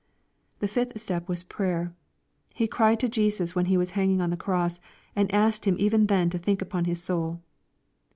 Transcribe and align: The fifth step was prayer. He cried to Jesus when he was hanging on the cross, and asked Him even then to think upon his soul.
The 0.61 0.67
fifth 0.67 0.99
step 0.99 1.29
was 1.29 1.43
prayer. 1.43 1.93
He 2.55 2.65
cried 2.67 2.99
to 3.01 3.07
Jesus 3.07 3.53
when 3.53 3.65
he 3.67 3.77
was 3.77 3.91
hanging 3.91 4.19
on 4.19 4.31
the 4.31 4.35
cross, 4.35 4.79
and 5.15 5.31
asked 5.31 5.65
Him 5.65 5.75
even 5.77 6.07
then 6.07 6.31
to 6.31 6.39
think 6.39 6.59
upon 6.59 6.85
his 6.85 7.03
soul. 7.03 7.39